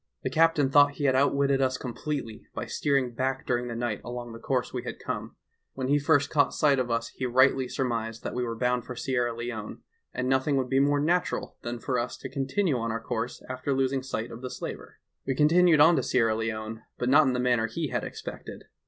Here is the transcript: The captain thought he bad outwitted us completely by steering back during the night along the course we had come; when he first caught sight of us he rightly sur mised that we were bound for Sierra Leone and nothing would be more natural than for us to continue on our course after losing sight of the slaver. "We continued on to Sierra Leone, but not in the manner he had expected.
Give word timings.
The 0.23 0.31
captain 0.31 0.71
thought 0.71 0.93
he 0.93 1.03
bad 1.05 1.13
outwitted 1.15 1.61
us 1.61 1.77
completely 1.77 2.47
by 2.55 2.65
steering 2.65 3.13
back 3.13 3.45
during 3.45 3.67
the 3.67 3.75
night 3.75 4.01
along 4.03 4.33
the 4.33 4.39
course 4.39 4.73
we 4.73 4.81
had 4.81 4.97
come; 4.97 5.35
when 5.73 5.89
he 5.89 5.99
first 5.99 6.31
caught 6.31 6.55
sight 6.55 6.79
of 6.79 6.89
us 6.89 7.09
he 7.09 7.27
rightly 7.27 7.67
sur 7.67 7.85
mised 7.85 8.21
that 8.23 8.33
we 8.33 8.43
were 8.43 8.57
bound 8.57 8.83
for 8.83 8.95
Sierra 8.95 9.31
Leone 9.31 9.83
and 10.11 10.27
nothing 10.27 10.57
would 10.57 10.69
be 10.69 10.79
more 10.79 10.99
natural 10.99 11.55
than 11.61 11.77
for 11.77 11.99
us 11.99 12.17
to 12.17 12.29
continue 12.29 12.79
on 12.79 12.89
our 12.91 12.99
course 12.99 13.43
after 13.47 13.73
losing 13.75 14.01
sight 14.01 14.31
of 14.31 14.41
the 14.41 14.49
slaver. 14.49 14.97
"We 15.27 15.35
continued 15.35 15.79
on 15.79 15.95
to 15.97 16.01
Sierra 16.01 16.35
Leone, 16.35 16.81
but 16.97 17.07
not 17.07 17.27
in 17.27 17.33
the 17.33 17.39
manner 17.39 17.67
he 17.67 17.89
had 17.89 18.03
expected. 18.03 18.63